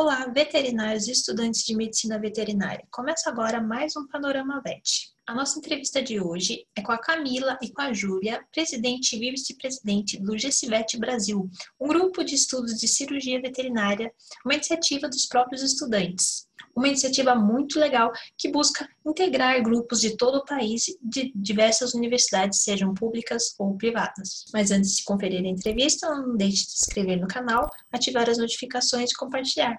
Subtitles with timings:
[0.00, 2.86] Olá, veterinários e estudantes de medicina veterinária.
[2.88, 5.12] Começa agora mais um Panorama Vet.
[5.28, 9.18] A nossa entrevista de hoje é com a Camila e com a Júlia, presidente e
[9.18, 14.10] vice-presidente do GCVET Brasil, um grupo de estudos de cirurgia veterinária,
[14.42, 16.48] uma iniciativa dos próprios estudantes.
[16.74, 22.62] Uma iniciativa muito legal que busca integrar grupos de todo o país de diversas universidades,
[22.62, 24.46] sejam públicas ou privadas.
[24.50, 28.38] Mas antes de conferir a entrevista, não deixe de se inscrever no canal, ativar as
[28.38, 29.78] notificações e compartilhar.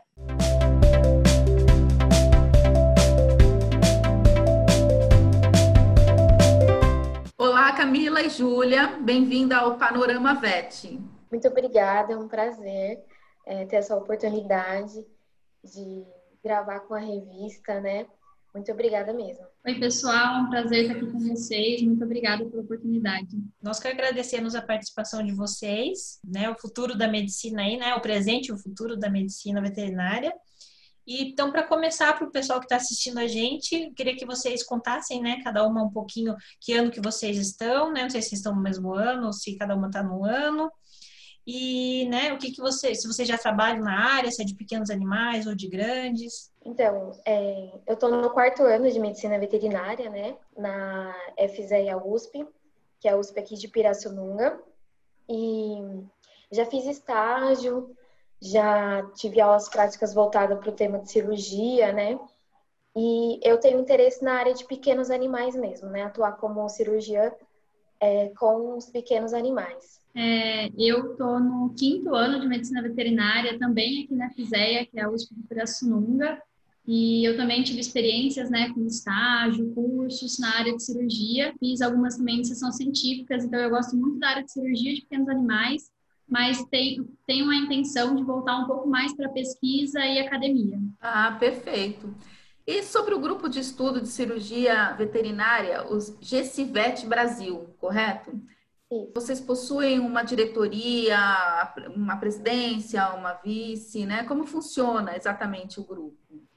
[7.69, 10.99] Olá, Camila e Júlia, bem-vinda ao Panorama VET.
[11.29, 12.99] Muito obrigada, é um prazer
[13.45, 15.05] é, ter essa oportunidade
[15.63, 16.03] de
[16.43, 18.07] gravar com a revista, né?
[18.55, 19.45] Muito obrigada mesmo.
[19.63, 21.83] Oi, pessoal, é um prazer estar aqui com vocês.
[21.83, 23.37] Muito obrigada pela oportunidade.
[23.61, 26.49] Nós que agradecemos a participação de vocês, né?
[26.49, 27.93] O futuro da medicina aí, né?
[27.93, 30.33] O presente e o futuro da medicina veterinária.
[31.09, 34.61] E, então, para começar, para o pessoal que está assistindo a gente, queria que vocês
[34.61, 38.03] contassem, né, cada uma um pouquinho que ano que vocês estão, né?
[38.03, 40.71] Não sei se estão no mesmo ano, ou se cada uma está no ano.
[41.47, 44.91] E, né, o que que se você já trabalha na área, se é de pequenos
[44.91, 46.51] animais ou de grandes?
[46.63, 52.45] Então, é, eu estou no quarto ano de medicina veterinária, né, na FZEA USP,
[52.99, 54.61] que é a USP aqui de Pirassununga.
[55.27, 56.03] E
[56.51, 57.95] já fiz estágio,
[58.41, 62.17] já tive aulas práticas voltadas para o tema de cirurgia, né?
[62.95, 66.03] E eu tenho interesse na área de pequenos animais mesmo, né?
[66.03, 67.31] Atuar como cirurgiã
[67.99, 69.99] é, com os pequenos animais.
[70.15, 75.03] É, eu estou no quinto ano de medicina veterinária, também aqui na FISEA, que é
[75.03, 76.41] a USP de Pirassununga,
[76.87, 82.17] e eu também tive experiências, né, com estágio, cursos na área de cirurgia, fiz algumas
[82.17, 85.91] também de sessão científicas, então eu gosto muito da área de cirurgia de pequenos animais,
[86.29, 90.79] mas tenho, tenho a intenção de voltar um pouco mais para pesquisa e academia.
[91.01, 92.13] Ah, perfeito.
[92.65, 98.31] E sobre o grupo de estudo de cirurgia veterinária, os GCVET Brasil, correto?
[98.91, 99.11] Sim.
[99.13, 101.17] Vocês possuem uma diretoria,
[101.95, 104.23] uma presidência, uma vice, né?
[104.23, 106.15] Como funciona exatamente o grupo?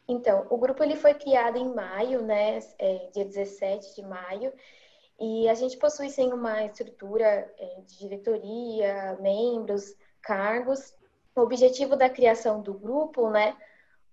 [0.08, 2.58] Então, o grupo ele foi criado em maio, né?
[2.78, 4.52] É, dia 17 de maio.
[5.22, 10.92] E a gente possui sim uma estrutura é, de diretoria, membros, cargos.
[11.36, 13.56] O objetivo da criação do grupo, né,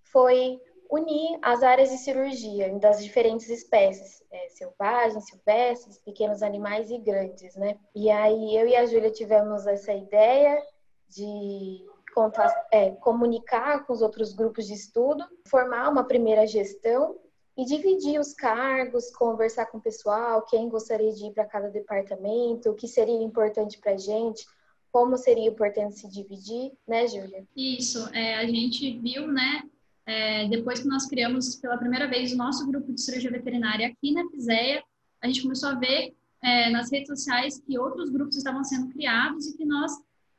[0.03, 6.99] foi unir as áreas de cirurgia das diferentes espécies, é, selvagens, silvestres, pequenos animais e
[6.99, 7.79] grandes, né?
[7.95, 10.63] E aí eu e a Júlia tivemos essa ideia
[11.07, 17.17] de contar, é, comunicar com os outros grupos de estudo, formar uma primeira gestão
[17.59, 22.69] e dividir os cargos, conversar com o pessoal, quem gostaria de ir para cada departamento,
[22.69, 24.45] o que seria importante para a gente,
[24.89, 27.45] como seria importante se dividir, né, Júlia?
[27.57, 29.63] Isso, é, a gente viu, né,
[30.05, 34.13] é, depois que nós criamos pela primeira vez o nosso grupo de cirurgia veterinária aqui
[34.13, 34.81] na FISEA,
[35.21, 39.47] a gente começou a ver é, nas redes sociais que outros grupos estavam sendo criados
[39.47, 39.91] e que nós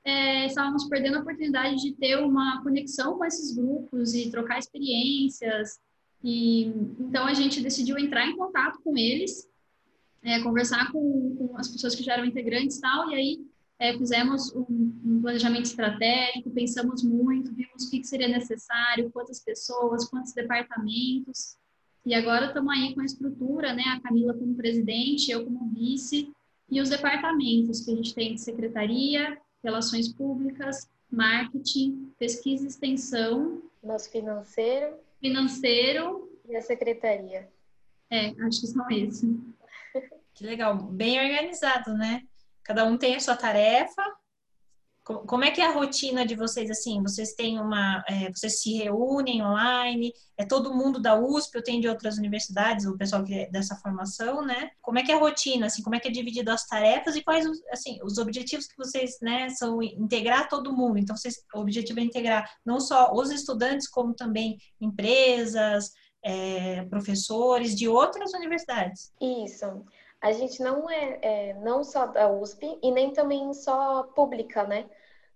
[0.03, 5.79] é, estávamos perdendo a oportunidade de ter uma conexão com esses grupos e trocar experiências.
[6.23, 6.65] E
[6.99, 9.49] então a gente decidiu entrar em contato com eles,
[10.23, 13.41] é, conversar com, com, as pessoas que já eram integrantes e tal, e aí
[13.79, 14.67] é, fizemos um,
[15.05, 21.57] um, planejamento estratégico, pensamos muito, vimos o que, que seria necessário, quantas pessoas, quantos departamentos.
[22.05, 23.85] E agora estamos aí com a estrutura, né?
[23.87, 26.31] A Camila como presidente, eu como vice,
[26.71, 33.63] e os departamentos que a gente tem de secretaria, relações públicas, marketing, pesquisa e extensão.
[33.83, 34.95] Nosso financeiro.
[35.21, 36.29] Financeiro.
[36.49, 37.49] E a secretaria.
[38.11, 39.23] É, acho que são esses.
[40.35, 42.23] Que legal, bem organizado, né?
[42.65, 44.03] Cada um tem a sua tarefa.
[45.19, 47.03] Como é que é a rotina de vocês assim?
[47.03, 50.13] Vocês têm uma, é, vocês se reúnem online?
[50.37, 53.77] É todo mundo da USP ou tem de outras universidades, o pessoal que é dessa
[53.77, 54.71] formação, né?
[54.81, 55.67] Como é que é a rotina?
[55.67, 59.19] Assim, como é que é dividido as tarefas e quais assim os objetivos que vocês,
[59.21, 60.99] né, são integrar todo mundo?
[60.99, 65.93] Então, vocês, o objetivo é integrar não só os estudantes como também empresas,
[66.23, 69.13] é, professores de outras universidades.
[69.21, 69.85] Isso
[70.21, 74.85] a gente não é, é, não só da USP e nem também só pública, né?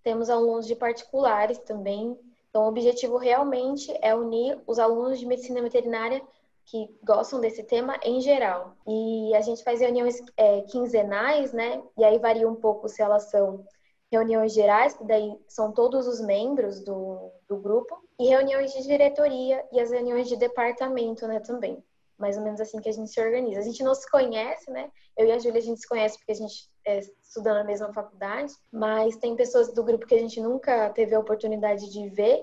[0.05, 2.17] Temos alunos de particulares também.
[2.49, 6.23] Então, o objetivo realmente é unir os alunos de medicina veterinária
[6.67, 8.77] que gostam desse tema em geral.
[8.87, 11.83] E a gente faz reuniões é, quinzenais, né?
[11.99, 13.67] E aí varia um pouco se elas são
[14.13, 19.67] reuniões gerais, que daí são todos os membros do, do grupo, e reuniões de diretoria
[19.73, 21.83] e as reuniões de departamento, né, também
[22.19, 23.61] mais ou menos assim que a gente se organiza.
[23.61, 24.91] A gente não se conhece, né?
[25.17, 27.93] Eu e a Júlia a gente se conhece porque a gente é, estuda na mesma
[27.93, 32.43] faculdade, mas tem pessoas do grupo que a gente nunca teve a oportunidade de ver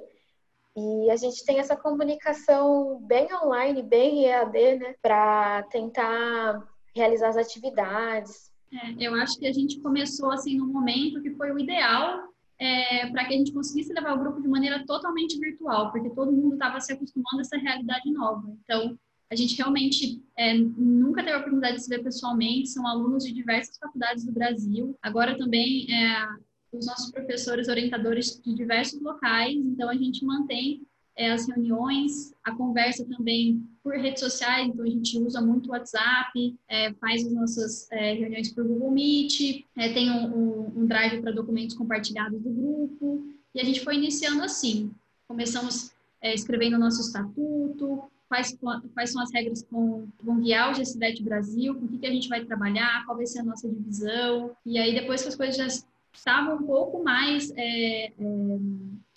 [0.76, 6.66] E a gente tem essa comunicação bem online, bem EAD, né, para tentar
[6.96, 8.52] realizar as atividades.
[8.74, 13.08] É, eu acho que a gente começou assim no momento que foi o ideal é,
[13.08, 16.54] para que a gente conseguisse levar o grupo de maneira totalmente virtual, porque todo mundo
[16.54, 18.56] estava se acostumando a essa realidade nova.
[18.64, 18.98] Então,
[19.32, 23.32] a gente realmente é, nunca teve a oportunidade de se ver pessoalmente, são alunos de
[23.32, 24.94] diversas faculdades do Brasil.
[25.02, 26.28] Agora também é,
[26.74, 30.82] os nossos professores orientadores de diversos locais, então a gente mantém
[31.16, 35.72] é, as reuniões, a conversa também por redes sociais, então a gente usa muito o
[35.72, 40.86] WhatsApp, é, faz as nossas é, reuniões por Google Meet, é, tem um, um, um
[40.86, 43.26] drive para documentos compartilhados do grupo,
[43.56, 44.92] e a gente foi iniciando assim.
[45.28, 45.92] Começamos
[46.22, 48.58] é, escrevendo o nosso estatuto, quais,
[48.94, 52.12] quais são as regras vão, vão guiar o GCDET Brasil, com o que, que a
[52.12, 54.56] gente vai trabalhar, qual vai ser a nossa divisão.
[54.66, 55.68] E aí, depois que as coisas já
[56.14, 58.12] estavam um pouco mais é, é,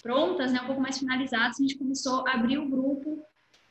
[0.03, 3.23] prontas, né, um pouco mais finalizadas, a gente começou a abrir o grupo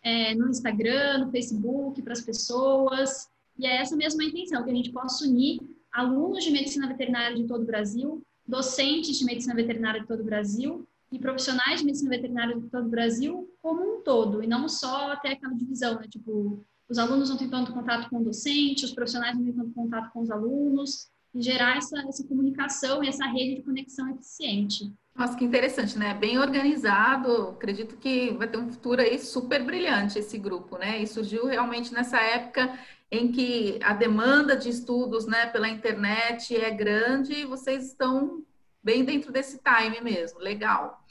[0.01, 3.29] é, no Instagram, no Facebook, para as pessoas.
[3.59, 5.59] E é essa mesma intenção, que a gente possa unir
[5.91, 10.25] alunos de medicina veterinária de todo o Brasil, docentes de medicina veterinária de todo o
[10.25, 14.67] Brasil e profissionais de medicina veterinária de todo o Brasil como um todo, e não
[14.67, 16.07] só até aquela divisão, né?
[16.09, 19.71] Tipo, os alunos não têm tanto contato com o docente, os profissionais não têm tanto
[19.73, 24.91] contato com os alunos, e gerar essa, essa comunicação e essa rede de conexão eficiente.
[25.15, 26.13] Nossa, que interessante, né?
[26.13, 27.49] Bem organizado.
[27.49, 31.01] Acredito que vai ter um futuro aí super brilhante esse grupo, né?
[31.01, 32.77] E surgiu realmente nessa época
[33.11, 38.43] em que a demanda de estudos, né, pela internet é grande e vocês estão
[38.83, 41.03] bem dentro desse time mesmo, legal.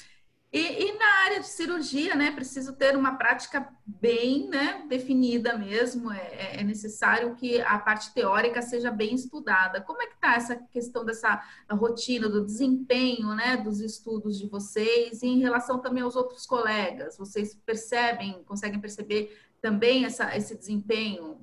[0.53, 6.13] E, e, na área de cirurgia, né, preciso ter uma prática bem né, definida mesmo,
[6.13, 9.81] é, é, é necessário que a parte teórica seja bem estudada.
[9.81, 15.23] Como é que está essa questão dessa rotina, do desempenho né, dos estudos de vocês
[15.23, 17.17] e em relação também aos outros colegas?
[17.17, 21.41] Vocês percebem, conseguem perceber também essa, esse desempenho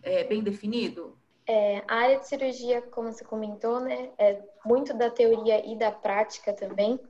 [0.00, 1.17] é, bem definido?
[1.50, 5.90] É, a área de cirurgia, como você comentou, né, é muito da teoria e da
[5.90, 7.00] prática também.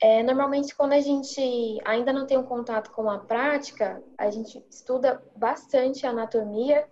[0.00, 4.64] É, normalmente, quando a gente ainda não tem um contato com a prática, a gente
[4.70, 6.88] estuda bastante a anatomia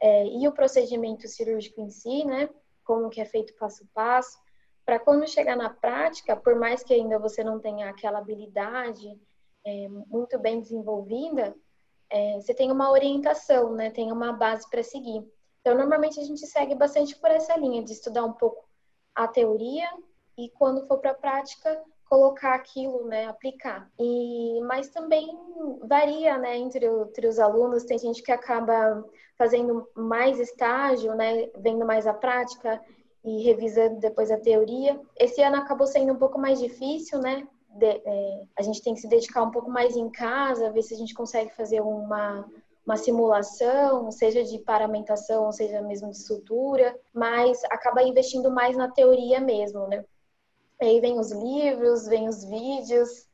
[0.00, 2.48] é, e o procedimento cirúrgico em si, né,
[2.84, 4.38] como que é feito passo a passo,
[4.86, 9.20] para quando chegar na prática, por mais que ainda você não tenha aquela habilidade
[9.66, 11.56] é, muito bem desenvolvida,
[12.08, 15.24] é, você tem uma orientação, né, tem uma base para seguir.
[15.62, 18.64] Então, normalmente a gente segue bastante por essa linha de estudar um pouco
[19.14, 19.88] a teoria
[20.36, 21.80] e quando for para a prática,
[22.12, 23.90] colocar aquilo, né, aplicar.
[23.98, 25.26] E mas também
[25.84, 29.02] varia, né, entre, entre os alunos, tem gente que acaba
[29.38, 32.78] fazendo mais estágio, né, vendo mais a prática
[33.24, 35.00] e revisando depois a teoria.
[35.16, 37.46] Esse ano acabou sendo um pouco mais difícil, né?
[37.70, 40.92] De, é, a gente tem que se dedicar um pouco mais em casa, ver se
[40.92, 42.44] a gente consegue fazer uma
[42.84, 49.40] uma simulação, seja de paramentação, seja mesmo de sutura, mas acaba investindo mais na teoria
[49.40, 50.04] mesmo, né?
[50.80, 53.28] Aí vem os livros, vem os vídeos,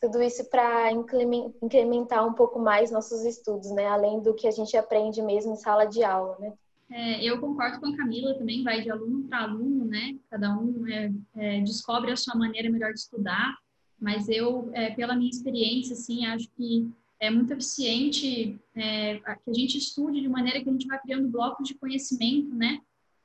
[0.00, 3.86] tudo isso para incrementar um pouco mais nossos estudos, né?
[3.86, 6.52] Além do que a gente aprende mesmo em sala de aula, né?
[6.90, 10.16] É, eu concordo com a Camila também, vai de aluno para aluno, né?
[10.30, 13.56] Cada um é, é, descobre a sua maneira melhor de estudar,
[13.98, 16.88] mas eu, é, pela minha experiência, assim, acho que
[17.22, 21.28] é muito eficiente é, que a gente estude de maneira que a gente vai criando
[21.28, 22.80] blocos de conhecimento, né,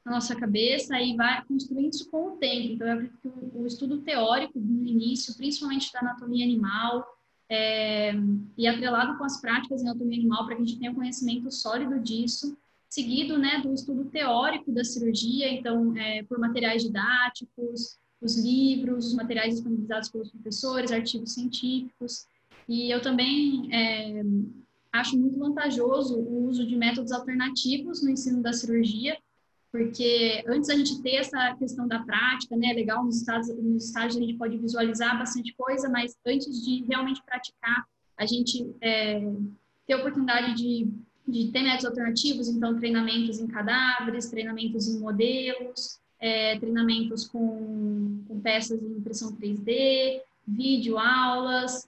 [0.06, 2.74] na nossa cabeça e vai construindo isso com o tempo.
[2.74, 7.08] Então, eu acredito que o, estudo teórico no início, principalmente da anatomia animal,
[7.50, 8.14] é,
[8.56, 11.50] e atrelado com as práticas em anatomia animal, para que a gente tenha um conhecimento
[11.52, 12.56] sólido disso,
[12.88, 19.16] seguido, né, do estudo teórico da cirurgia, então, é, por materiais didáticos, os livros, os
[19.16, 22.28] materiais disponibilizados pelos professores, artigos científicos,
[22.68, 24.22] e eu também é,
[24.92, 29.18] acho muito vantajoso o uso de métodos alternativos no ensino da cirurgia,
[29.72, 34.18] porque antes a gente ter essa questão da prática, né, legal, nos estágios, nos estágios
[34.18, 37.86] a gente pode visualizar bastante coisa, mas antes de realmente praticar,
[38.18, 39.22] a gente é,
[39.86, 40.88] ter a oportunidade de,
[41.28, 48.40] de ter métodos alternativos, então treinamentos em cadáveres, treinamentos em modelos, é, treinamentos com, com
[48.40, 51.88] peças em impressão 3D, vídeo aulas,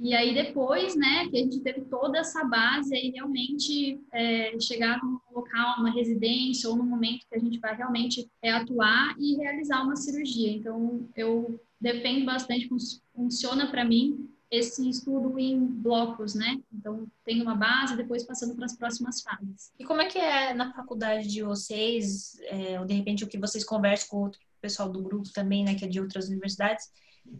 [0.00, 4.98] e aí depois, né, que a gente teve toda essa base, aí realmente é, chegar
[5.04, 9.36] num local, uma residência ou no momento que a gente vai realmente é, atuar e
[9.36, 10.50] realizar uma cirurgia.
[10.52, 12.66] Então, eu defendo bastante,
[13.14, 16.58] funciona para mim esse estudo em blocos, né?
[16.72, 19.70] Então, tem uma base, depois passando para as próximas fases.
[19.78, 23.38] E como é que é na faculdade de vocês, é, ou de repente o que
[23.38, 24.30] vocês conversam com o
[24.60, 26.86] pessoal do grupo também, né, que é de outras universidades,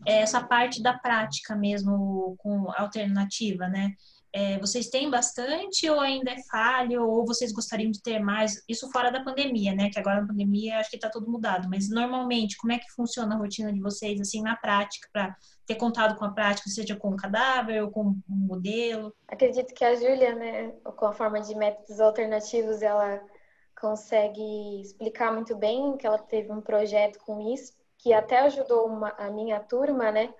[0.06, 3.94] é essa parte da prática mesmo com alternativa, né?
[4.32, 7.04] É, vocês têm bastante ou ainda é falho?
[7.04, 8.62] Ou vocês gostariam de ter mais?
[8.68, 9.90] Isso fora da pandemia, né?
[9.90, 11.68] Que agora na pandemia acho que está tudo mudado.
[11.68, 15.34] Mas normalmente, como é que funciona a rotina de vocês, assim, na prática, para
[15.66, 19.12] ter contato com a prática, seja com o cadáver ou com um modelo?
[19.26, 23.20] Acredito que a Júlia, né, com a forma de métodos alternativos, ela
[23.80, 29.10] consegue explicar muito bem que ela teve um projeto com isso, que até ajudou uma,
[29.10, 30.32] a minha turma, né?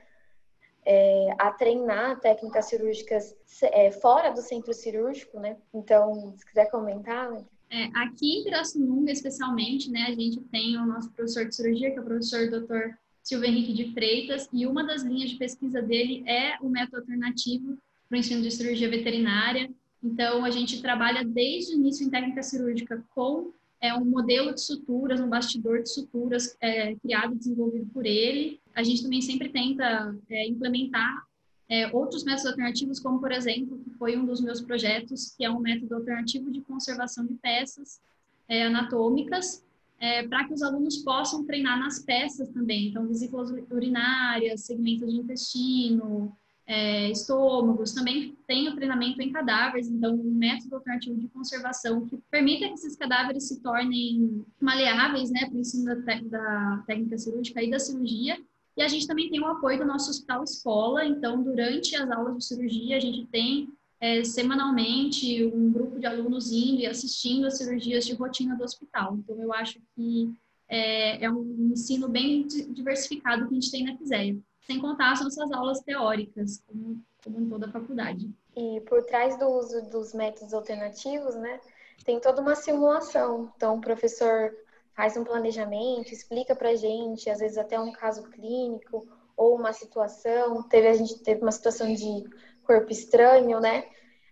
[0.85, 5.57] é, a treinar técnicas cirúrgicas é, fora do centro cirúrgico, né?
[5.75, 7.31] Então, se quiser comentar.
[7.31, 7.45] Né?
[7.71, 11.99] É, aqui em Pirassununga, especialmente, né, a gente tem o nosso professor de cirurgia, que
[11.99, 12.97] é o professor Dr.
[13.23, 17.79] Silvio Henrique de Freitas, e uma das linhas de pesquisa dele é o método alternativo
[18.09, 19.71] para o ensino de cirurgia veterinária.
[20.03, 24.61] Então, a gente trabalha desde o início em técnica cirúrgica com é um modelo de
[24.61, 28.61] suturas, um bastidor de suturas é, criado e desenvolvido por ele.
[28.75, 31.25] A gente também sempre tenta é, implementar
[31.67, 35.51] é, outros métodos alternativos, como, por exemplo, que foi um dos meus projetos, que é
[35.51, 38.01] um método alternativo de conservação de peças
[38.49, 39.65] é, anatômicas,
[39.99, 42.89] é, para que os alunos possam treinar nas peças também.
[42.89, 46.37] Então, vesículas urinárias, segmentos de intestino,
[46.71, 52.17] é, estômagos, também tem o treinamento em cadáveres, então um método alternativo de conservação que
[52.31, 57.61] permita que esses cadáveres se tornem maleáveis, né, para o ensino da, da, técnica cirúrgica
[57.61, 58.39] e da cirurgia.
[58.77, 62.39] E a gente também tem o apoio do nosso hospital escola, então durante as aulas
[62.39, 63.69] de cirurgia a gente tem
[64.01, 69.17] é, semanalmente um grupo de alunos indo e assistindo as cirurgias de rotina do hospital.
[69.17, 70.33] Então eu acho que
[70.69, 75.21] é, é um ensino bem diversificado que a gente tem na FISEA sem contar as
[75.21, 78.31] nossas aulas teóricas, como, como em toda a faculdade.
[78.57, 81.61] E por trás do uso dos métodos alternativos, né,
[82.05, 83.53] tem toda uma simulação.
[83.57, 84.53] Então, o professor
[84.95, 90.63] faz um planejamento, explica para gente, às vezes até um caso clínico ou uma situação.
[90.63, 92.25] Teve a gente teve uma situação de
[92.63, 93.85] corpo estranho, né?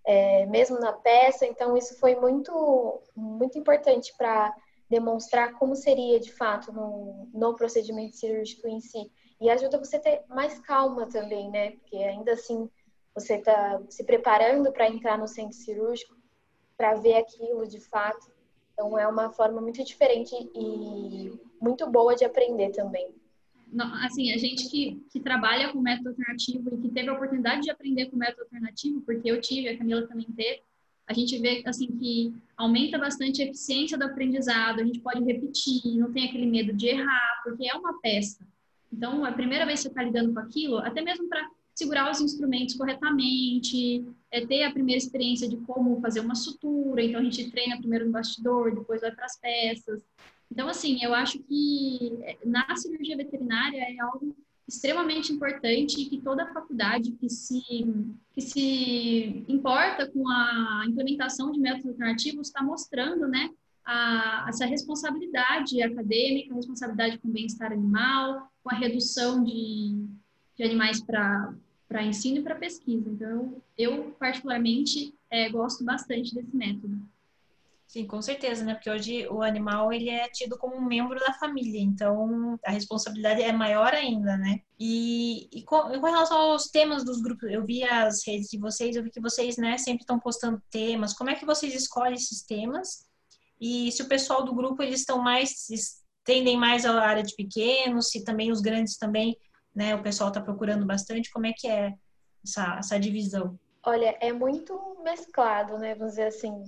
[0.07, 1.47] É, mesmo na peça.
[1.47, 4.55] Então, isso foi muito muito importante para
[4.89, 9.11] demonstrar como seria de fato no, no procedimento cirúrgico em si.
[9.41, 11.73] E ajuda você a ter mais calma também, né?
[11.73, 12.69] Porque ainda assim
[13.15, 16.17] você está se preparando para entrar no centro cirúrgico,
[16.77, 18.31] para ver aquilo de fato.
[18.73, 23.13] Então é uma forma muito diferente e muito boa de aprender também.
[24.05, 27.71] Assim, a gente que, que trabalha com método alternativo e que teve a oportunidade de
[27.71, 30.63] aprender com método alternativo, porque eu tive, a Camila também teve,
[31.07, 35.97] a gente vê assim que aumenta bastante a eficiência do aprendizado, a gente pode repetir,
[35.97, 38.47] não tem aquele medo de errar, porque é uma peça.
[38.93, 42.21] Então, a primeira vez que você está lidando com aquilo, até mesmo para segurar os
[42.21, 47.03] instrumentos corretamente, é ter a primeira experiência de como fazer uma sutura.
[47.03, 50.03] Então, a gente treina primeiro no bastidor, depois vai para as peças.
[50.51, 54.35] Então, assim, eu acho que é, na cirurgia veterinária é algo
[54.67, 57.63] extremamente importante e que toda a faculdade que se,
[58.35, 63.51] que se importa com a implementação de métodos alternativos está mostrando, né,
[63.85, 70.07] a, essa responsabilidade acadêmica, responsabilidade com o bem-estar animal, com a redução de,
[70.55, 73.09] de animais para ensino e para pesquisa.
[73.09, 77.01] Então, eu, particularmente, é, gosto bastante desse método.
[77.87, 78.75] Sim, com certeza, né?
[78.75, 83.41] Porque hoje o animal ele é tido como um membro da família, então a responsabilidade
[83.41, 84.61] é maior ainda, né?
[84.79, 88.95] E, e com, com, relação aos temas dos grupos, eu vi as redes de vocês,
[88.95, 91.15] eu vi que vocês, né, sempre estão postando temas.
[91.15, 93.07] Como é que vocês escolhem esses temas?
[93.59, 95.71] E se o pessoal do grupo eles estão mais
[96.29, 99.35] tendem mais à área de pequenos, se também os grandes também,
[99.75, 101.95] né, o pessoal está procurando bastante, como é que é
[102.45, 103.59] essa, essa divisão?
[103.83, 106.65] Olha, é muito mesclado, né, vamos dizer assim.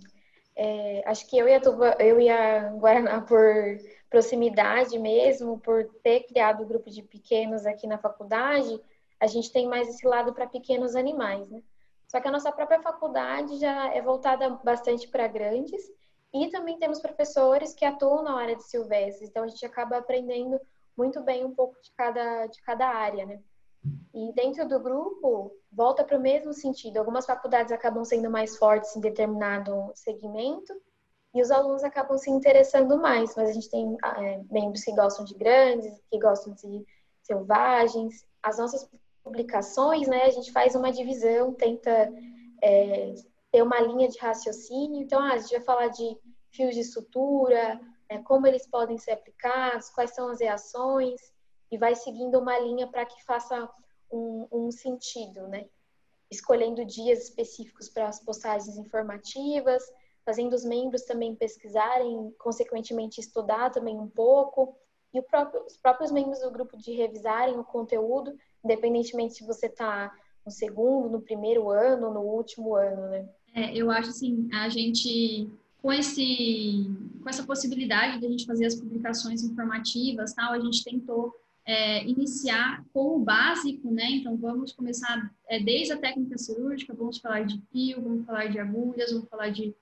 [0.57, 3.45] É, acho que eu e a Tuba, eu e a Guaraná por
[4.09, 8.81] proximidade mesmo, por ter criado o grupo de pequenos aqui na faculdade,
[9.21, 11.61] a gente tem mais esse lado para pequenos animais, né?
[12.09, 15.83] Só que a nossa própria faculdade já é voltada bastante para grandes
[16.33, 20.61] e também temos professores que atuam na área de silvestres, então a gente acaba aprendendo
[20.97, 23.41] muito bem um pouco de cada, de cada área, né?
[24.13, 26.99] E dentro do grupo, volta para o mesmo sentido.
[26.99, 30.75] Algumas faculdades acabam sendo mais fortes em determinado segmento
[31.35, 33.35] e os alunos acabam se interessando mais.
[33.35, 36.85] Mas a gente tem é, membros que gostam de grandes, que gostam de
[37.23, 38.27] selvagens.
[38.43, 38.89] As nossas
[39.23, 42.13] publicações, né, a gente faz uma divisão, tenta
[42.63, 43.15] é,
[43.51, 45.03] ter uma linha de raciocínio.
[45.03, 46.17] Então, ah, a gente vai falar de
[46.51, 47.81] fios de sutura,
[48.11, 51.21] né, como eles podem ser aplicados, quais são as reações,
[51.71, 53.69] e vai seguindo uma linha para que faça
[54.11, 55.69] um, um, sentido, né?
[56.29, 59.83] Escolhendo dias específicos para as postagens informativas,
[60.25, 64.77] fazendo os membros também pesquisarem, consequentemente estudar também um pouco.
[65.15, 70.13] e próprio, os próprios membros do grupo de revisarem o conteúdo, independentemente se você está
[70.45, 73.29] no segundo, no primeiro ano, no último ano, né?
[73.55, 75.49] É, eu acho assim, a gente
[75.83, 76.87] com esse
[77.23, 81.35] com essa possibilidade de a gente fazer as publicações informativas, tal, a gente tentou
[81.67, 84.11] é, iniciar com o básico, né?
[84.11, 88.59] Então vamos começar é, desde a técnica cirúrgica, vamos falar de fio, vamos falar de
[88.59, 89.75] agulhas, vamos falar de,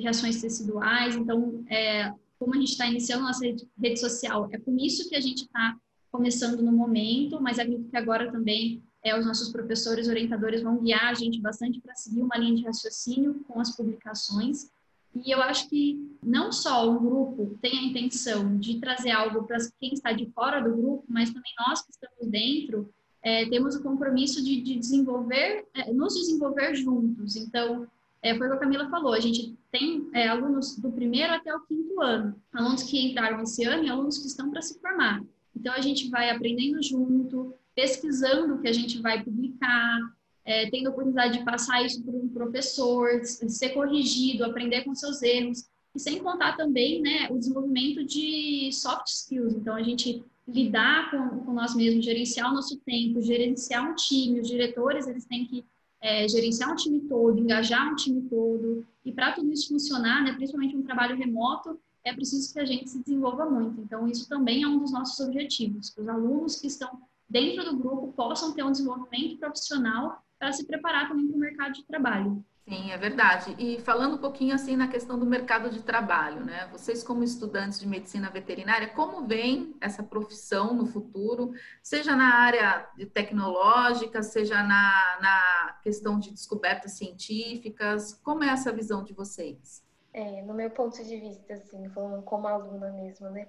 [0.00, 1.16] reações teciduais.
[1.16, 3.66] Então, é, como a gente está iniciando nossa rede,
[3.98, 5.76] social, é com isso que a gente está
[6.10, 11.06] começando no momento, mas acredito que agora também é, os nossos professores orientadores vão guiar
[11.06, 14.68] a gente bastante para seguir uma linha de raciocínio com as publicações.
[15.14, 19.58] E eu acho que não só o grupo tem a intenção de trazer algo para
[19.78, 23.82] quem está de fora do grupo, mas também nós que estamos dentro é, temos o
[23.82, 27.36] compromisso de, de desenvolver, é, nos desenvolver juntos.
[27.36, 27.86] Então,
[28.20, 31.54] é, foi o que a Camila falou, a gente tem é, alunos do primeiro até
[31.54, 35.22] o quinto ano, alunos que entraram esse ano e alunos que estão para se formar.
[35.54, 40.00] Então, a gente vai aprendendo junto, pesquisando o que a gente vai publicar,
[40.46, 45.22] é, tendo a oportunidade de passar isso para um professor, ser corrigido, aprender com seus
[45.22, 49.54] erros, e sem contar também né, o desenvolvimento de soft skills.
[49.54, 54.40] Então, a gente lidar com, com nós mesmos, gerenciar o nosso tempo, gerenciar um time,
[54.40, 55.64] os diretores, eles têm que
[56.00, 60.32] é, gerenciar um time todo, engajar um time todo, e para tudo isso funcionar, né,
[60.32, 63.80] principalmente um trabalho remoto, é preciso que a gente se desenvolva muito.
[63.80, 67.76] Então, isso também é um dos nossos objetivos, que os alunos que estão dentro do
[67.76, 72.44] grupo possam ter um desenvolvimento profissional para se preparar também para o mercado de trabalho.
[72.68, 73.54] Sim, é verdade.
[73.60, 76.68] E falando um pouquinho assim na questão do mercado de trabalho, né?
[76.72, 82.90] Vocês como estudantes de medicina veterinária, como vem essa profissão no futuro, seja na área
[82.96, 89.86] de tecnológica, seja na, na questão de descobertas científicas, como é essa visão de vocês?
[90.12, 93.46] É, no meu ponto de vista, assim, falando como aluna mesmo, né?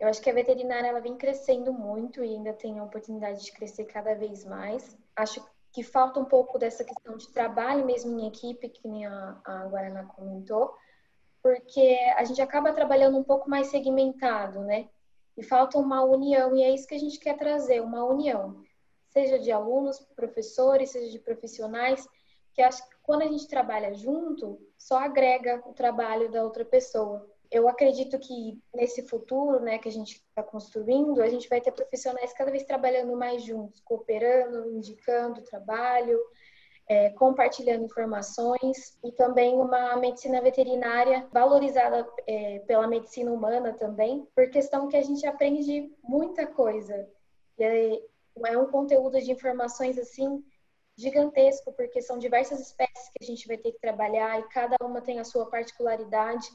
[0.00, 3.52] Eu acho que a veterinária ela vem crescendo muito e ainda tem a oportunidade de
[3.52, 4.96] crescer cada vez mais.
[5.14, 9.38] Acho que falta um pouco dessa questão de trabalho mesmo em equipe, que nem a,
[9.44, 10.74] a Guaraná comentou,
[11.42, 14.88] porque a gente acaba trabalhando um pouco mais segmentado, né?
[15.36, 18.64] E falta uma união, e é isso que a gente quer trazer, uma união,
[19.10, 22.08] seja de alunos, professores, seja de profissionais,
[22.54, 27.29] que acho que quando a gente trabalha junto, só agrega o trabalho da outra pessoa
[27.50, 31.72] eu acredito que nesse futuro, né, que a gente está construindo, a gente vai ter
[31.72, 36.18] profissionais cada vez trabalhando mais juntos, cooperando, indicando trabalho,
[36.88, 44.48] é, compartilhando informações e também uma medicina veterinária valorizada é, pela medicina humana também, por
[44.50, 47.08] questão que a gente aprende muita coisa.
[47.58, 48.02] E é,
[48.46, 50.44] é um conteúdo de informações assim
[50.96, 55.00] gigantesco, porque são diversas espécies que a gente vai ter que trabalhar e cada uma
[55.00, 56.46] tem a sua particularidade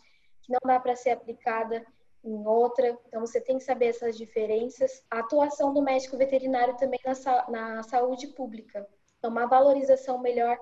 [0.46, 1.86] que não dá para ser aplicada
[2.24, 2.98] em outra.
[3.08, 5.04] Então, você tem que saber essas diferenças.
[5.10, 8.88] A atuação do médico veterinário também na, na saúde pública.
[9.18, 10.58] Então, uma valorização melhor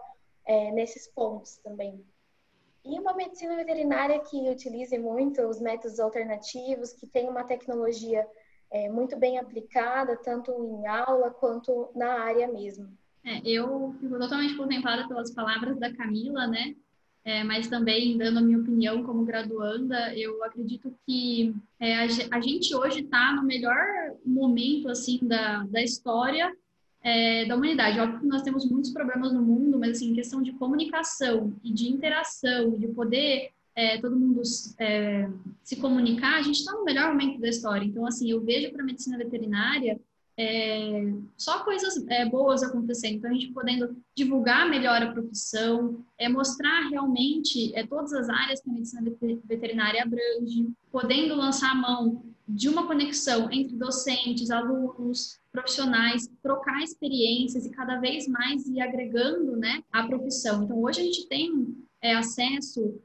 [0.45, 2.03] é, nesses pontos também.
[2.85, 8.27] E uma medicina veterinária que utilize muito os métodos alternativos, que tem uma tecnologia
[8.69, 12.91] é, muito bem aplicada, tanto em aula quanto na área mesmo.
[13.25, 16.75] É, eu fico totalmente contemplada pelas palavras da Camila, né?
[17.25, 22.75] É, mas também dando a minha opinião como graduanda, eu acredito que é, a, gente
[22.75, 23.77] hoje está no melhor
[24.25, 26.53] momento assim da, da história
[27.01, 27.99] é, da humanidade.
[27.99, 31.71] Óbvio que nós temos muitos problemas no mundo, mas assim, em questão de comunicação e
[31.71, 34.41] de interação, de poder é, todo mundo
[34.79, 35.29] é,
[35.63, 37.85] se comunicar, a gente está no melhor momento da história.
[37.85, 39.99] Então, assim, eu vejo para a medicina veterinária
[40.37, 43.15] é, só coisas é, boas acontecendo.
[43.15, 48.61] Então, a gente podendo divulgar melhor a profissão, é, mostrar realmente é, todas as áreas
[48.61, 49.11] que a medicina
[49.45, 57.65] veterinária abrange, podendo lançar a mão de uma conexão entre docentes, alunos, profissionais, trocar experiências
[57.65, 60.63] e cada vez mais ir agregando né, a profissão.
[60.63, 62.99] Então, hoje a gente tem é, acesso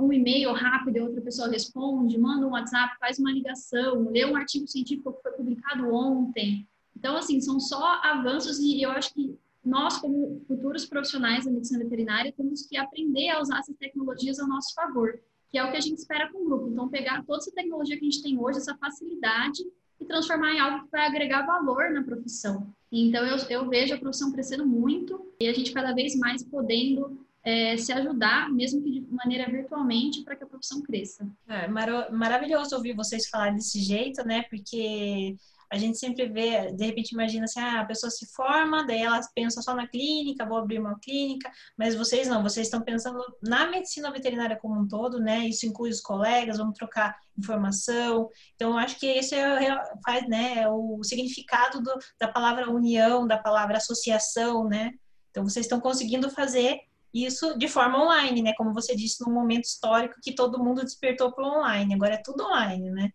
[0.00, 4.36] um e-mail rápido e outra pessoa responde, manda um WhatsApp, faz uma ligação, lê um
[4.36, 6.66] artigo científico que foi publicado ontem.
[6.96, 11.84] Então, assim, são só avanços e eu acho que nós, como futuros profissionais da medicina
[11.84, 15.76] veterinária, temos que aprender a usar essas tecnologias ao nosso favor, que é o que
[15.76, 16.68] a gente espera com o grupo.
[16.68, 19.62] Então, pegar toda essa tecnologia que a gente tem hoje, essa facilidade,
[20.00, 22.66] e transformar em algo que vai agregar valor na profissão.
[22.90, 27.24] Então, eu, eu vejo a profissão crescendo muito e a gente cada vez mais podendo
[27.44, 31.26] é, se ajudar, mesmo que de maneira virtualmente, para que a profissão cresça.
[31.48, 34.44] É mar maravilhoso ouvir vocês falarem desse jeito, né?
[34.48, 35.36] Porque
[35.72, 39.18] a gente sempre vê, de repente imagina assim, ah, a pessoa se forma, daí ela
[39.34, 43.70] pensa só na clínica, vou abrir uma clínica, mas vocês não, vocês estão pensando na
[43.70, 45.48] medicina veterinária como um todo, né?
[45.48, 48.28] Isso inclui os colegas, vamos trocar informação.
[48.54, 53.38] Então, acho que esse é, faz, né, é o significado do, da palavra união, da
[53.38, 54.92] palavra associação, né?
[55.30, 56.80] Então, vocês estão conseguindo fazer
[57.12, 58.52] isso de forma online, né?
[58.56, 62.44] Como você disse, num momento histórico que todo mundo despertou para online, agora é tudo
[62.44, 63.10] online, né?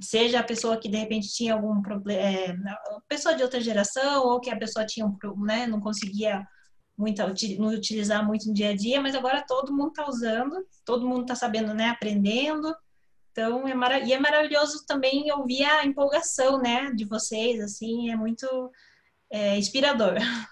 [0.00, 2.54] seja a pessoa que de repente tinha algum problema, é,
[3.08, 6.46] pessoa de outra geração, ou que a pessoa tinha um, né, não conseguia
[6.96, 7.22] muito,
[7.58, 11.22] não utilizar muito no dia a dia, mas agora todo mundo está usando, todo mundo
[11.22, 12.74] está sabendo, né, aprendendo.
[13.32, 18.46] Então, é e é maravilhoso também ouvir a empolgação, né, de vocês, assim, é muito
[19.30, 20.14] é, inspirador.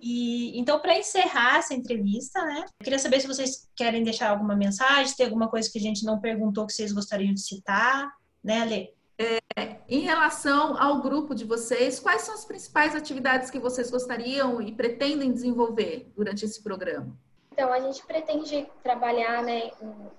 [0.00, 4.56] E então, para encerrar essa entrevista, né, eu queria saber se vocês querem deixar alguma
[4.56, 8.10] mensagem, se tem alguma coisa que a gente não perguntou que vocês gostariam de citar,
[8.42, 8.94] né, Ale?
[9.18, 14.62] É, em relação ao grupo de vocês, quais são as principais atividades que vocês gostariam
[14.62, 17.14] e pretendem desenvolver durante esse programa?
[17.52, 20.10] Então, a gente pretende trabalhar né, em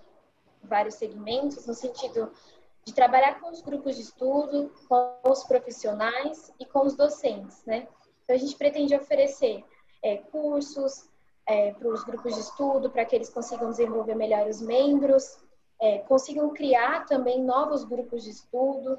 [0.63, 2.31] vários segmentos, no sentido
[2.85, 7.87] de trabalhar com os grupos de estudo, com os profissionais e com os docentes, né?
[8.31, 9.61] Então, a gente pretende oferecer
[10.01, 11.09] é, cursos
[11.45, 15.37] é, para os grupos de estudo, para que eles consigam desenvolver melhor os membros,
[15.81, 18.97] é, consigam criar também novos grupos de estudo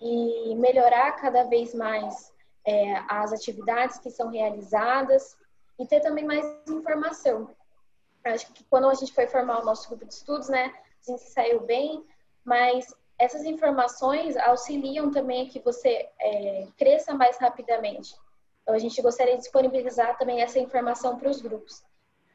[0.00, 2.32] e melhorar cada vez mais
[2.64, 5.36] é, as atividades que são realizadas
[5.78, 7.48] e ter também mais informação.
[8.24, 10.74] Acho que quando a gente foi formar o nosso grupo de estudos, né,
[11.06, 12.04] a gente saiu bem,
[12.44, 18.16] mas essas informações auxiliam também a que você é, cresça mais rapidamente.
[18.68, 21.82] Então, a gente gostaria de disponibilizar também essa informação para os grupos.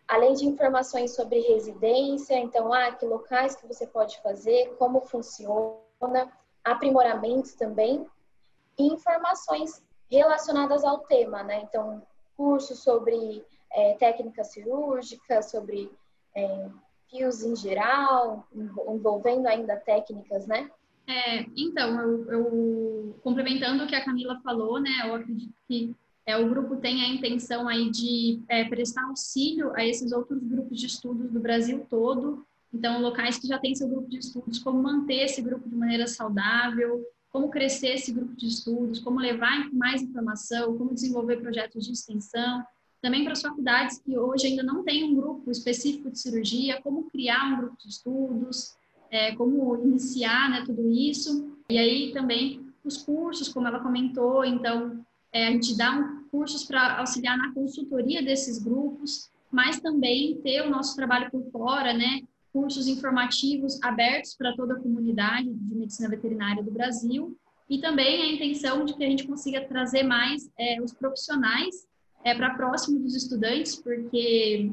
[0.07, 6.33] Além de informações sobre residência, então, ah, que locais que você pode fazer, como funciona,
[6.63, 8.03] aprimoramentos também,
[8.79, 11.61] e informações relacionadas ao tema, né?
[11.61, 12.01] Então,
[12.35, 15.91] cursos sobre é, técnica cirúrgica, sobre
[16.35, 16.67] é,
[17.11, 18.43] fios em geral,
[18.87, 20.67] envolvendo ainda técnicas, né?
[21.05, 26.37] É, então, eu, eu, complementando o que a Camila falou, né, eu acredito que é,
[26.37, 30.87] o grupo tem a intenção aí de é, prestar auxílio a esses outros grupos de
[30.87, 32.45] estudos do Brasil todo.
[32.73, 36.07] Então, locais que já têm seu grupo de estudos, como manter esse grupo de maneira
[36.07, 41.91] saudável, como crescer esse grupo de estudos, como levar mais informação, como desenvolver projetos de
[41.91, 42.63] extensão.
[43.01, 47.09] Também para as faculdades que hoje ainda não têm um grupo específico de cirurgia, como
[47.09, 48.75] criar um grupo de estudos,
[49.11, 51.57] é, como iniciar né, tudo isso.
[51.69, 56.63] E aí também os cursos, como ela comentou, então é, a gente dá um, cursos
[56.63, 62.21] para auxiliar na consultoria desses grupos, mas também ter o nosso trabalho por fora, né?
[62.51, 67.37] Cursos informativos abertos para toda a comunidade de medicina veterinária do Brasil
[67.69, 71.87] e também a intenção de que a gente consiga trazer mais é, os profissionais
[72.23, 74.71] é, para próximo dos estudantes, porque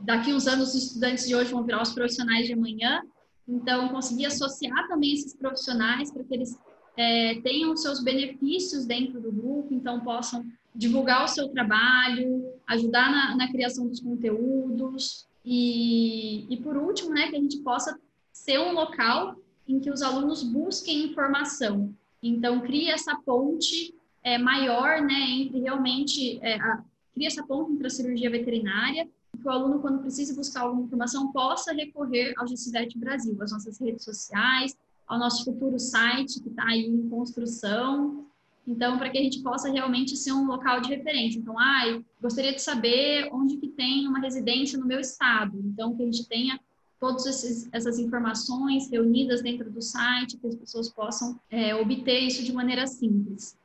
[0.00, 3.00] daqui uns anos os estudantes de hoje vão virar os profissionais de amanhã.
[3.48, 6.58] Então, conseguir associar também esses profissionais para que eles
[6.98, 10.44] é, tenham seus benefícios dentro do grupo, então possam
[10.78, 17.28] divulgar o seu trabalho, ajudar na, na criação dos conteúdos e, e, por último, né,
[17.28, 17.98] que a gente possa
[18.32, 19.36] ser um local
[19.66, 21.92] em que os alunos busquem informação.
[22.22, 27.88] Então, cria essa ponte é, maior, né, entre realmente, é, a, cria essa ponte entre
[27.88, 32.96] a cirurgia veterinária que o aluno, quando precisa buscar alguma informação, possa recorrer ao GCVET
[32.98, 38.26] Brasil, às nossas redes sociais, ao nosso futuro site, que está aí em construção.
[38.68, 41.38] Então, para que a gente possa realmente ser um local de referência.
[41.38, 45.58] Então, ah, gostaria de saber onde que tem uma residência no meu estado.
[45.64, 46.60] Então, que a gente tenha
[47.00, 47.24] todas
[47.72, 52.86] essas informações reunidas dentro do site, que as pessoas possam é, obter isso de maneira
[52.86, 53.56] simples.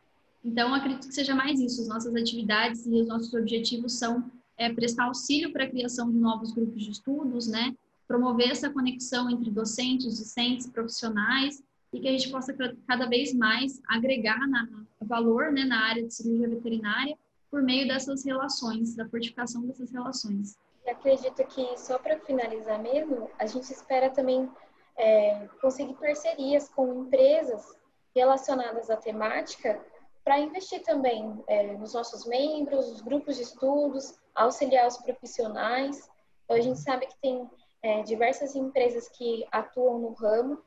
[0.45, 1.81] Então, acredito que seja mais isso.
[1.81, 4.23] As nossas atividades e os nossos objetivos são
[4.57, 7.75] é, prestar auxílio para a criação de novos grupos de estudos, né?
[8.07, 11.61] promover essa conexão entre docentes, discentes, profissionais
[11.93, 12.53] e que a gente possa
[12.87, 14.67] cada vez mais agregar na,
[15.01, 17.17] valor né, na área de cirurgia veterinária
[17.49, 20.57] por meio dessas relações, da fortificação dessas relações.
[20.87, 24.49] acredito que, só para finalizar mesmo, a gente espera também
[24.97, 27.77] é, conseguir parcerias com empresas
[28.15, 29.79] relacionadas à temática
[30.23, 36.09] para investir também é, nos nossos membros, os grupos de estudos, auxiliar os profissionais.
[36.45, 37.47] Então, a gente sabe que tem
[37.81, 40.61] é, diversas empresas que atuam no ramo,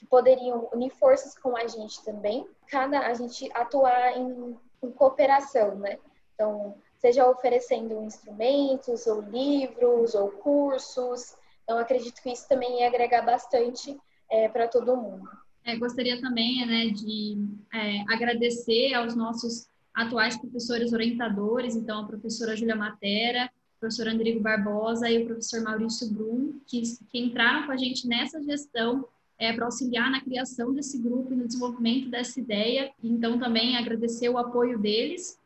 [0.00, 5.76] que poderiam unir forças com a gente também, cada a gente atuar em, em cooperação,
[5.76, 5.98] né?
[6.34, 11.36] Então, seja oferecendo instrumentos, ou livros, ou cursos.
[11.62, 13.94] Então, acredito que isso também ia agregar bastante
[14.30, 15.28] é, para todo mundo.
[15.66, 17.36] É, gostaria também né, de
[17.74, 24.40] é, agradecer aos nossos atuais professores orientadores, então a professora Júlia Matera, o professor Andrigo
[24.40, 29.06] Barbosa e o professor Maurício Brum, que, que entraram com a gente nessa gestão
[29.40, 32.92] é, para auxiliar na criação desse grupo e no desenvolvimento dessa ideia.
[33.02, 35.40] Então, também agradecer o apoio deles.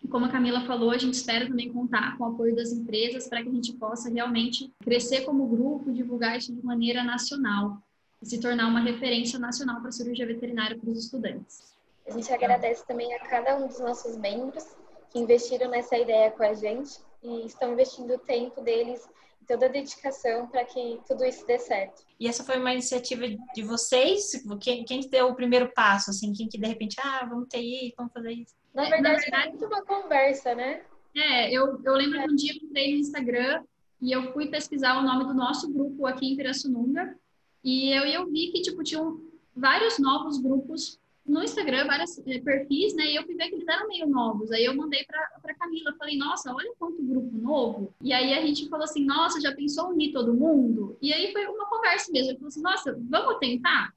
[0.00, 3.28] E como a Camila falou, a gente espera também contar com o apoio das empresas
[3.28, 7.78] para que a gente possa realmente crescer como grupo, divulgar isso de maneira nacional
[8.22, 11.72] e se tornar uma referência nacional para a cirurgia veterinária para os estudantes.
[12.06, 14.64] A gente agradece também a cada um dos nossos membros
[15.10, 19.08] que investiram nessa ideia com a gente e estão investindo o tempo deles
[19.46, 22.02] toda a dedicação para que tudo isso dê certo.
[22.18, 23.24] E essa foi uma iniciativa
[23.54, 24.30] de vocês?
[24.60, 26.32] Quem, quem deu o primeiro passo, assim?
[26.32, 28.54] Quem que de repente, ah, vamos ter isso, vamos fazer isso?
[28.74, 30.82] Na verdade, Na verdade é muito uma conversa, né?
[31.14, 32.24] É, eu, eu lembro é.
[32.24, 33.62] que um dia eu entrei no Instagram
[34.00, 37.16] e eu fui pesquisar o nome do nosso grupo aqui em Pirassununga
[37.62, 39.20] e eu, eu vi que, tipo, tinham
[39.54, 43.06] vários novos grupos no Instagram vários é, perfis, né?
[43.06, 44.50] E eu fui ver que eles eram meio novos.
[44.50, 47.94] Aí eu mandei pra, pra Camila, falei, nossa, olha quanto grupo novo.
[48.02, 50.96] E aí a gente falou assim, nossa, já pensou unir todo mundo?
[51.00, 52.32] E aí foi uma conversa mesmo.
[52.32, 53.92] Eu falei assim, nossa, vamos tentar?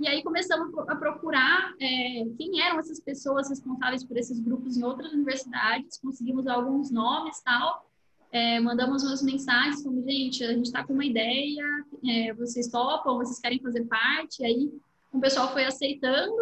[0.00, 4.82] E aí começamos a procurar é, quem eram essas pessoas responsáveis por esses grupos em
[4.82, 7.88] outras universidades, conseguimos alguns nomes tal.
[8.32, 11.62] É, mandamos umas mensagens como, gente, a gente está com uma ideia,
[12.04, 14.42] é, vocês topam, vocês querem fazer parte?
[14.42, 14.72] E aí
[15.14, 16.34] o pessoal foi aceitando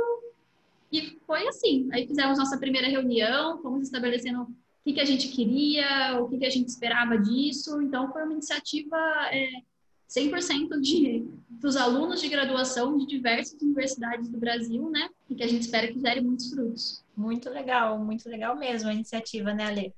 [0.91, 1.89] e foi assim.
[1.93, 4.49] Aí fizemos nossa primeira reunião, fomos estabelecendo o
[4.85, 7.81] que, que a gente queria, o que, que a gente esperava disso.
[7.83, 8.97] Então, foi uma iniciativa
[9.31, 9.49] é,
[10.11, 15.09] 100% de, dos alunos de graduação de diversas universidades do Brasil, né?
[15.29, 17.05] E que a gente espera que gere muitos frutos.
[17.17, 19.95] Muito legal, muito legal mesmo a iniciativa, né, Ale?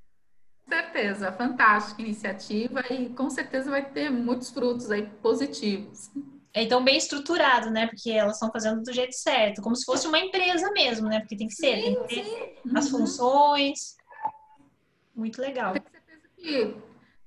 [0.66, 6.10] certeza, fantástica iniciativa e com certeza vai ter muitos frutos aí positivos.
[6.54, 7.88] Então bem estruturado, né?
[7.88, 11.18] Porque elas estão fazendo do jeito certo, como se fosse uma empresa mesmo, né?
[11.18, 12.76] Porque tem que ser, sim, tem que ter sim.
[12.76, 12.98] as uhum.
[13.00, 13.96] funções.
[15.14, 15.72] Muito legal.
[15.72, 16.76] Tenho certeza que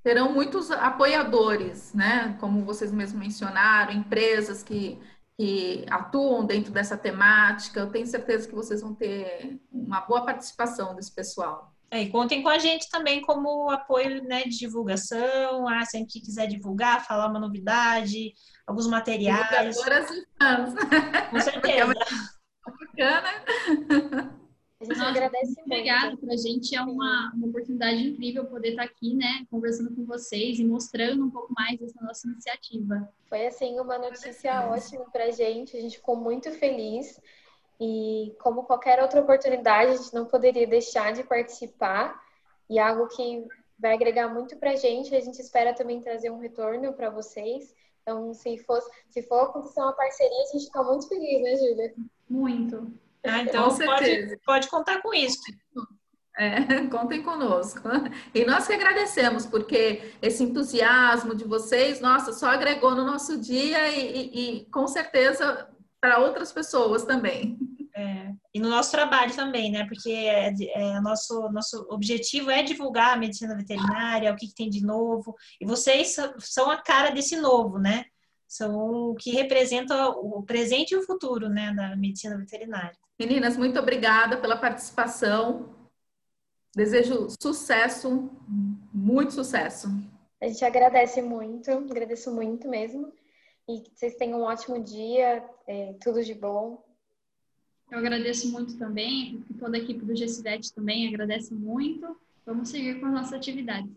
[0.02, 2.38] terão muitos apoiadores, né?
[2.40, 4.98] Como vocês mesmos mencionaram, empresas que,
[5.38, 7.82] que atuam dentro dessa temática.
[7.82, 11.74] Eu tenho certeza que vocês vão ter uma boa participação desse pessoal.
[11.90, 16.22] É, e contem com a gente também como apoio né, de divulgação, ah, sempre que
[16.22, 18.34] quiser divulgar, falar uma novidade,
[18.66, 19.78] alguns materiais.
[21.32, 21.94] Com certeza.
[22.66, 24.38] Bacana.
[24.80, 25.62] A gente Nossa, agradece muito.
[25.66, 30.06] Obrigada, para a gente é uma, uma oportunidade incrível poder estar aqui, né, conversando com
[30.06, 33.10] vocês e mostrando um pouco mais dessa nossa iniciativa.
[33.28, 37.20] Foi, assim, uma notícia ótima para a gente, a gente ficou muito feliz
[37.80, 42.20] e, como qualquer outra oportunidade, a gente não poderia deixar de participar
[42.70, 43.46] e algo que
[43.80, 47.74] vai agregar muito para a gente, a gente espera também trazer um retorno para vocês.
[48.02, 51.94] Então, se, fosse, se for acontecer uma parceria, a gente fica muito feliz, né, Júlia?
[52.30, 52.92] Muito.
[53.24, 55.42] Ah, então pode, pode contar com isso.
[56.38, 57.82] É, contem conosco.
[58.34, 63.90] E nós que agradecemos, porque esse entusiasmo de vocês, nossa, só agregou no nosso dia
[63.90, 65.68] e, e, e com certeza
[66.00, 67.58] para outras pessoas também.
[67.98, 69.84] É, e no nosso trabalho também, né?
[69.88, 74.70] Porque é, é, nosso, nosso objetivo é divulgar a medicina veterinária, o que, que, tem
[74.70, 75.36] de novo.
[75.60, 78.06] E vocês são a cara desse novo, né?
[78.48, 82.96] São o que representa o presente e o futuro, né, da medicina veterinária.
[83.20, 85.76] Meninas, muito obrigada pela participação.
[86.76, 88.30] Desejo sucesso,
[88.94, 89.88] muito sucesso.
[90.40, 93.12] A gente agradece muito, agradeço muito mesmo.
[93.68, 96.87] E que vocês tenham um ótimo dia, é, tudo de bom.
[97.90, 102.18] Eu agradeço muito também, toda a equipe do GCVET também agradece muito.
[102.46, 103.92] Vamos seguir com as nossas atividades.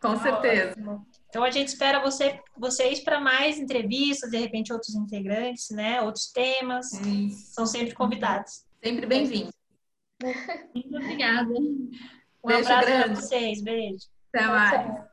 [0.00, 0.70] Com certeza.
[0.70, 1.06] Ótimo.
[1.28, 6.00] Então a gente espera você, vocês para mais entrevistas, de repente outros integrantes, né?
[6.02, 6.90] Outros temas.
[7.52, 8.64] São sempre convidados.
[8.82, 9.52] Sempre bem-vindos.
[10.74, 11.52] Muito obrigada.
[11.52, 11.90] Um
[12.44, 13.62] Beijo abraço para vocês.
[13.62, 14.06] Beijo.
[14.32, 15.09] Até mais.